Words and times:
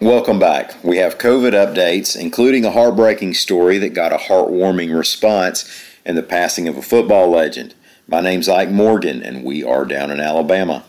Welcome 0.00 0.38
back. 0.38 0.74
We 0.84 0.98
have 0.98 1.16
COVID 1.16 1.52
updates, 1.52 2.14
including 2.14 2.66
a 2.66 2.70
heartbreaking 2.70 3.32
story 3.32 3.78
that 3.78 3.94
got 3.94 4.12
a 4.12 4.18
heartwarming 4.18 4.94
response 4.94 5.66
and 6.04 6.18
the 6.18 6.22
passing 6.22 6.68
of 6.68 6.76
a 6.76 6.82
football 6.82 7.30
legend. 7.30 7.74
My 8.06 8.20
name's 8.20 8.46
Ike 8.46 8.68
Morgan, 8.68 9.22
and 9.22 9.42
we 9.42 9.64
are 9.64 9.86
down 9.86 10.10
in 10.10 10.20
Alabama. 10.20 10.84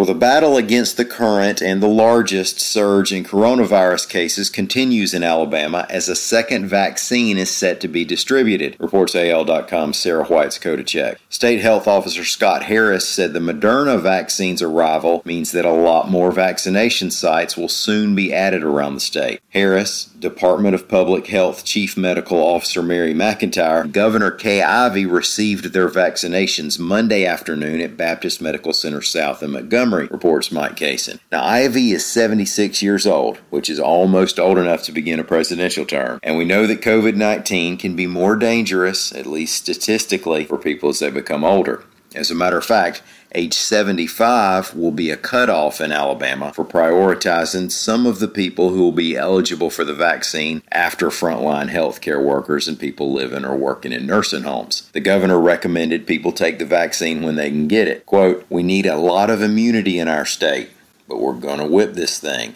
Well, 0.00 0.06
the 0.06 0.14
battle 0.14 0.56
against 0.56 0.96
the 0.96 1.04
current 1.04 1.60
and 1.60 1.82
the 1.82 1.86
largest 1.86 2.58
surge 2.58 3.12
in 3.12 3.22
coronavirus 3.22 4.08
cases 4.08 4.48
continues 4.48 5.12
in 5.12 5.22
Alabama 5.22 5.86
as 5.90 6.08
a 6.08 6.16
second 6.16 6.68
vaccine 6.68 7.36
is 7.36 7.50
set 7.50 7.82
to 7.82 7.88
be 7.88 8.06
distributed, 8.06 8.78
reports 8.80 9.14
AL.com's 9.14 9.98
Sarah 9.98 10.24
White's 10.24 10.58
Check. 10.86 11.20
State 11.28 11.60
Health 11.60 11.86
Officer 11.86 12.24
Scott 12.24 12.62
Harris 12.62 13.06
said 13.06 13.34
the 13.34 13.40
Moderna 13.40 14.00
vaccine's 14.00 14.62
arrival 14.62 15.20
means 15.26 15.52
that 15.52 15.66
a 15.66 15.70
lot 15.70 16.08
more 16.08 16.32
vaccination 16.32 17.10
sites 17.10 17.58
will 17.58 17.68
soon 17.68 18.14
be 18.14 18.32
added 18.32 18.62
around 18.62 18.94
the 18.94 19.00
state. 19.00 19.42
Harris, 19.50 20.06
Department 20.06 20.74
of 20.74 20.88
Public 20.88 21.26
Health 21.26 21.62
Chief 21.62 21.98
Medical 21.98 22.38
Officer 22.38 22.82
Mary 22.82 23.12
McIntyre, 23.12 23.90
Governor 23.92 24.30
Kay 24.30 24.62
Ivey 24.62 25.04
received 25.04 25.74
their 25.74 25.90
vaccinations 25.90 26.78
Monday 26.78 27.26
afternoon 27.26 27.82
at 27.82 27.98
Baptist 27.98 28.40
Medical 28.40 28.72
Center 28.72 29.02
South 29.02 29.42
in 29.42 29.50
Montgomery, 29.50 29.89
reports 29.92 30.52
Mike 30.52 30.76
Cason. 30.76 31.20
Now, 31.30 31.44
Ivey 31.44 31.92
is 31.92 32.04
76 32.06 32.82
years 32.82 33.06
old, 33.06 33.38
which 33.50 33.68
is 33.70 33.80
almost 33.80 34.38
old 34.38 34.58
enough 34.58 34.82
to 34.84 34.92
begin 34.92 35.20
a 35.20 35.24
presidential 35.24 35.84
term, 35.84 36.20
and 36.22 36.36
we 36.36 36.44
know 36.44 36.66
that 36.66 36.82
COVID 36.82 37.16
19 37.16 37.76
can 37.76 37.96
be 37.96 38.06
more 38.06 38.36
dangerous, 38.36 39.12
at 39.12 39.26
least 39.26 39.56
statistically, 39.56 40.44
for 40.44 40.58
people 40.58 40.88
as 40.88 40.98
they 40.98 41.10
become 41.10 41.44
older. 41.44 41.84
As 42.14 42.30
a 42.30 42.34
matter 42.34 42.58
of 42.58 42.64
fact, 42.64 43.02
age 43.34 43.54
75 43.54 44.74
will 44.74 44.90
be 44.90 45.10
a 45.10 45.16
cutoff 45.16 45.80
in 45.80 45.92
Alabama 45.92 46.52
for 46.52 46.64
prioritizing 46.64 47.70
some 47.70 48.06
of 48.06 48.18
the 48.18 48.28
people 48.28 48.70
who 48.70 48.80
will 48.80 48.92
be 48.92 49.16
eligible 49.16 49.70
for 49.70 49.84
the 49.84 49.94
vaccine 49.94 50.62
after 50.72 51.08
frontline 51.08 51.70
healthcare 51.70 52.22
workers 52.22 52.66
and 52.66 52.78
people 52.78 53.12
living 53.12 53.44
or 53.44 53.56
working 53.56 53.92
in 53.92 54.06
nursing 54.06 54.42
homes. 54.42 54.90
The 54.92 55.00
governor 55.00 55.38
recommended 55.38 56.06
people 56.06 56.32
take 56.32 56.58
the 56.58 56.64
vaccine 56.64 57.22
when 57.22 57.36
they 57.36 57.50
can 57.50 57.68
get 57.68 57.88
it. 57.88 58.06
Quote, 58.06 58.44
We 58.48 58.62
need 58.62 58.86
a 58.86 58.96
lot 58.96 59.30
of 59.30 59.42
immunity 59.42 59.98
in 59.98 60.08
our 60.08 60.26
state, 60.26 60.70
but 61.08 61.20
we're 61.20 61.34
going 61.34 61.58
to 61.58 61.66
whip 61.66 61.94
this 61.94 62.18
thing. 62.18 62.54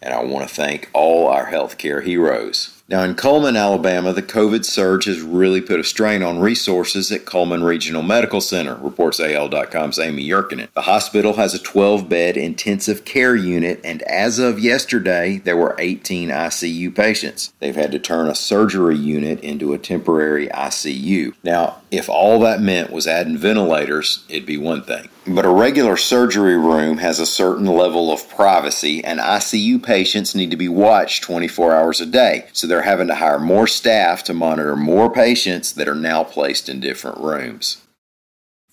And 0.00 0.12
I 0.12 0.22
want 0.22 0.48
to 0.48 0.54
thank 0.54 0.90
all 0.92 1.28
our 1.28 1.46
healthcare 1.46 2.04
heroes. 2.04 2.73
Now, 2.86 3.02
in 3.02 3.14
Cullman, 3.14 3.56
Alabama, 3.56 4.12
the 4.12 4.22
COVID 4.22 4.62
surge 4.62 5.06
has 5.06 5.22
really 5.22 5.62
put 5.62 5.80
a 5.80 5.84
strain 5.84 6.22
on 6.22 6.38
resources 6.38 7.10
at 7.10 7.24
Cullman 7.24 7.64
Regional 7.64 8.02
Medical 8.02 8.42
Center, 8.42 8.74
reports 8.74 9.20
AL.com's 9.20 9.98
Amy 9.98 10.28
Yurkanin. 10.28 10.70
The 10.74 10.82
hospital 10.82 11.32
has 11.34 11.54
a 11.54 11.58
12 11.58 12.10
bed 12.10 12.36
intensive 12.36 13.06
care 13.06 13.34
unit, 13.34 13.80
and 13.82 14.02
as 14.02 14.38
of 14.38 14.58
yesterday, 14.58 15.38
there 15.38 15.56
were 15.56 15.74
18 15.78 16.28
ICU 16.28 16.94
patients. 16.94 17.54
They've 17.58 17.74
had 17.74 17.90
to 17.92 17.98
turn 17.98 18.28
a 18.28 18.34
surgery 18.34 18.98
unit 18.98 19.40
into 19.40 19.72
a 19.72 19.78
temporary 19.78 20.48
ICU. 20.48 21.32
Now, 21.42 21.78
if 21.96 22.08
all 22.08 22.38
that 22.40 22.60
meant 22.60 22.90
was 22.90 23.06
adding 23.06 23.38
ventilators, 23.38 24.24
it'd 24.28 24.46
be 24.46 24.56
one 24.56 24.82
thing. 24.82 25.08
But 25.26 25.46
a 25.46 25.50
regular 25.50 25.96
surgery 25.96 26.56
room 26.56 26.98
has 26.98 27.18
a 27.18 27.26
certain 27.26 27.66
level 27.66 28.12
of 28.12 28.28
privacy, 28.28 29.02
and 29.04 29.20
ICU 29.20 29.82
patients 29.82 30.34
need 30.34 30.50
to 30.50 30.56
be 30.56 30.68
watched 30.68 31.22
24 31.22 31.74
hours 31.74 32.00
a 32.00 32.06
day. 32.06 32.46
So 32.52 32.66
they're 32.66 32.82
having 32.82 33.08
to 33.08 33.14
hire 33.14 33.38
more 33.38 33.66
staff 33.66 34.22
to 34.24 34.34
monitor 34.34 34.76
more 34.76 35.10
patients 35.10 35.72
that 35.72 35.88
are 35.88 35.94
now 35.94 36.24
placed 36.24 36.68
in 36.68 36.80
different 36.80 37.18
rooms. 37.18 37.84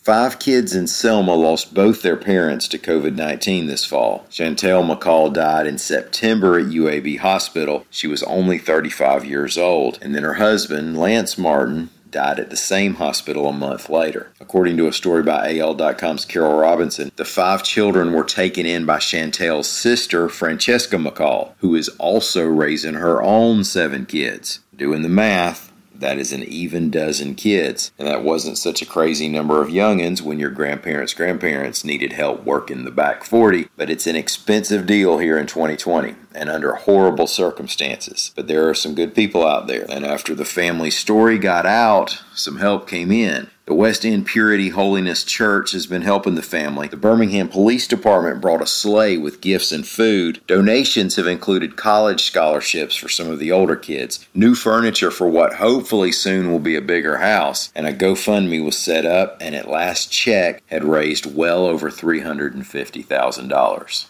Five 0.01 0.39
kids 0.39 0.73
in 0.73 0.87
Selma 0.87 1.35
lost 1.35 1.75
both 1.75 2.01
their 2.01 2.17
parents 2.17 2.67
to 2.69 2.79
COVID 2.79 3.15
19 3.15 3.67
this 3.67 3.85
fall. 3.85 4.25
Chantel 4.31 4.83
McCall 4.83 5.31
died 5.31 5.67
in 5.67 5.77
September 5.77 6.57
at 6.57 6.65
UAB 6.65 7.19
Hospital. 7.19 7.85
She 7.91 8.07
was 8.07 8.23
only 8.23 8.57
35 8.57 9.25
years 9.25 9.59
old. 9.59 9.99
And 10.01 10.15
then 10.15 10.23
her 10.23 10.33
husband, 10.33 10.97
Lance 10.97 11.37
Martin, 11.37 11.91
died 12.11 12.39
at 12.39 12.49
the 12.49 12.57
same 12.57 12.95
hospital 12.95 13.47
a 13.47 13.53
month 13.53 13.89
later. 13.89 14.31
According 14.39 14.77
to 14.77 14.87
a 14.87 14.93
story 14.93 15.23
by 15.23 15.57
AL.com's 15.57 16.25
Carol 16.25 16.59
Robinson, 16.59 17.11
the 17.15 17.25
five 17.25 17.63
children 17.63 18.11
were 18.13 18.23
taken 18.23 18.65
in 18.65 18.85
by 18.85 18.97
Chantel's 18.97 19.67
sister, 19.67 20.29
Francesca 20.29 20.97
McCall, 20.97 21.53
who 21.59 21.75
is 21.75 21.89
also 21.97 22.45
raising 22.45 22.95
her 22.95 23.21
own 23.21 23.63
seven 23.63 24.05
kids. 24.05 24.59
Doing 24.75 25.01
the 25.01 25.09
math, 25.09 25.70
that 26.01 26.17
is 26.17 26.33
an 26.33 26.43
even 26.43 26.91
dozen 26.91 27.35
kids. 27.35 27.91
And 27.97 28.07
that 28.07 28.23
wasn't 28.23 28.57
such 28.57 28.81
a 28.81 28.85
crazy 28.85 29.29
number 29.29 29.61
of 29.61 29.69
youngins 29.69 30.21
when 30.21 30.39
your 30.39 30.49
grandparents' 30.49 31.13
grandparents 31.13 31.85
needed 31.85 32.13
help 32.13 32.43
working 32.43 32.83
the 32.83 32.91
back 32.91 33.23
40. 33.23 33.69
But 33.77 33.89
it's 33.89 34.07
an 34.07 34.15
expensive 34.15 34.85
deal 34.85 35.19
here 35.19 35.37
in 35.37 35.47
2020 35.47 36.15
and 36.35 36.49
under 36.49 36.73
horrible 36.73 37.27
circumstances. 37.27 38.31
But 38.35 38.47
there 38.47 38.67
are 38.67 38.73
some 38.73 38.95
good 38.95 39.15
people 39.15 39.45
out 39.45 39.67
there. 39.67 39.85
And 39.89 40.05
after 40.05 40.35
the 40.35 40.45
family 40.45 40.91
story 40.91 41.37
got 41.37 41.65
out, 41.65 42.21
some 42.33 42.57
help 42.57 42.87
came 42.87 43.11
in. 43.11 43.49
The 43.71 43.75
West 43.75 44.05
End 44.05 44.25
Purity 44.25 44.67
Holiness 44.67 45.23
Church 45.23 45.71
has 45.71 45.87
been 45.87 46.01
helping 46.01 46.35
the 46.35 46.41
family. 46.41 46.89
The 46.89 46.97
Birmingham 46.97 47.47
Police 47.47 47.87
Department 47.87 48.41
brought 48.41 48.61
a 48.61 48.67
sleigh 48.67 49.15
with 49.15 49.39
gifts 49.39 49.71
and 49.71 49.87
food. 49.87 50.41
Donations 50.45 51.15
have 51.15 51.25
included 51.25 51.77
college 51.77 52.21
scholarships 52.21 52.97
for 52.97 53.07
some 53.07 53.29
of 53.29 53.39
the 53.39 53.53
older 53.53 53.77
kids, 53.77 54.27
new 54.33 54.55
furniture 54.55 55.09
for 55.09 55.29
what 55.29 55.53
hopefully 55.53 56.11
soon 56.11 56.51
will 56.51 56.59
be 56.59 56.75
a 56.75 56.81
bigger 56.81 57.19
house, 57.19 57.71
and 57.73 57.87
a 57.87 57.93
GoFundMe 57.93 58.61
was 58.61 58.77
set 58.77 59.05
up 59.05 59.37
and 59.39 59.55
at 59.55 59.69
last 59.69 60.11
check 60.11 60.61
had 60.65 60.83
raised 60.83 61.33
well 61.33 61.65
over 61.65 61.89
$350,000. 61.89 64.05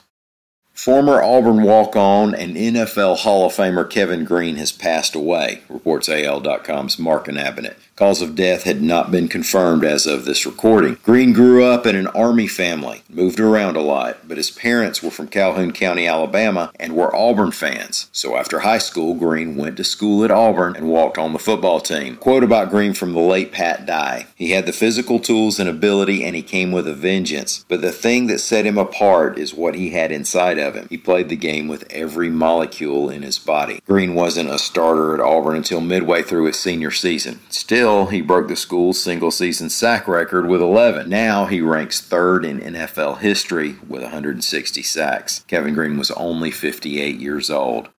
Former 0.74 1.22
Auburn 1.22 1.62
walk 1.62 1.96
on 1.96 2.34
and 2.34 2.56
NFL 2.56 3.20
Hall 3.20 3.46
of 3.46 3.54
Famer 3.54 3.88
Kevin 3.88 4.26
Greene 4.26 4.56
has 4.56 4.72
passed 4.72 5.14
away, 5.14 5.62
reports 5.70 6.10
AL.com's 6.10 6.98
Mark 6.98 7.28
Inabinett. 7.28 7.76
Cause 8.02 8.24
of 8.24 8.34
death 8.34 8.64
had 8.64 8.82
not 8.82 9.12
been 9.12 9.28
confirmed 9.28 9.86
as 9.86 10.08
of 10.08 10.26
this 10.26 10.44
recording. 10.44 10.98
Greene 11.04 11.34
grew 11.34 11.64
up 11.64 11.86
in 11.86 11.96
an 11.96 12.08
Army 12.08 12.48
family, 12.48 13.04
moved 13.08 13.40
around 13.40 13.76
a 13.76 13.82
lot, 13.82 14.28
but 14.28 14.38
his 14.38 14.50
parents 14.50 15.04
were 15.04 15.12
from 15.12 15.28
Calhoun 15.28 15.72
County, 15.72 16.08
Alabama, 16.08 16.72
and 16.80 16.96
were 16.96 17.16
Auburn 17.16 17.52
fans. 17.52 18.10
So 18.12 18.36
after 18.36 18.62
high 18.62 18.80
school, 18.80 19.14
Greene 19.14 19.56
went 19.56 19.78
to 19.78 19.84
school 19.84 20.24
at 20.24 20.32
Auburn 20.32 20.76
and 20.76 20.90
walked 20.90 21.20
on 21.20 21.32
the 21.32 21.38
football 21.38 21.80
team. 21.80 22.16
Quote 22.16 22.44
about 22.44 22.72
Greene 22.72 22.96
from 22.96 23.14
the 23.14 23.20
late 23.20 23.52
Pat 23.52 23.86
Dye 23.86 24.26
He 24.36 24.50
had 24.50 24.66
the 24.66 24.74
physical 24.74 25.20
tools 25.20 25.60
and 25.60 25.70
ability, 25.70 26.24
and 26.24 26.36
he 26.36 26.42
came 26.42 26.72
with 26.72 26.88
a 26.88 26.96
vengeance. 26.96 27.64
But 27.68 27.82
the 27.82 27.92
thing 27.92 28.26
that 28.26 28.40
set 28.40 28.66
him 28.66 28.80
apart 28.80 29.38
is 29.38 29.54
what 29.54 29.76
he 29.76 29.92
had 29.92 30.12
inside 30.12 30.58
of 30.58 30.74
him. 30.74 30.88
He 30.90 30.98
played 30.98 31.30
the 31.30 31.36
game 31.36 31.68
with 31.68 31.86
every 31.92 32.32
molecule 32.32 33.12
in 33.12 33.22
his 33.22 33.38
body. 33.38 33.80
Greene 33.86 34.16
wasn't 34.16 34.50
a 34.50 34.58
starter 34.58 35.14
at 35.14 35.20
Auburn 35.20 35.56
until 35.56 35.82
midway 35.82 36.24
through 36.24 36.46
his 36.46 36.58
senior 36.58 36.90
season. 36.90 37.42
Still, 37.50 37.91
he 38.06 38.22
broke 38.22 38.48
the 38.48 38.56
school's 38.56 39.02
single 39.02 39.32
season 39.32 39.70
sack 39.70 40.08
record 40.08 40.48
with 40.48 40.62
11. 40.62 41.10
Now 41.10 41.46
he 41.46 41.62
ranks 41.62 42.02
third 42.02 42.46
in 42.46 42.60
NFL 42.60 43.20
history 43.20 43.76
with 43.88 44.02
160 44.02 44.82
sacks. 44.82 45.44
Kevin 45.48 45.74
Greene 45.74 45.98
was 45.98 46.12
only 46.12 46.52
58 46.52 47.20
years 47.20 47.50
old. 47.50 47.90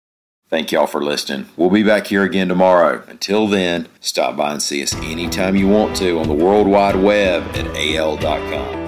Thank 0.49 0.73
y'all 0.73 0.87
for 0.87 1.03
listening. 1.03 1.49
We'll 1.57 1.71
be 1.71 1.83
back 1.83 2.09
here 2.09 2.25
again 2.25 2.49
tomorrow. 2.49 3.03
Until 3.09 3.47
then, 3.47 3.89
stop 4.01 4.37
by 4.37 4.53
and 4.53 4.63
see 4.63 4.83
us 4.83 4.95
anytime 4.97 5.57
you 5.57 5.69
want 5.69 5.97
to 5.97 6.19
on 6.19 6.29
the 6.29 6.35
World 6.35 6.67
Wide 6.67 6.97
Web 6.97 7.43
at 7.55 7.77
al.com. 7.77 8.82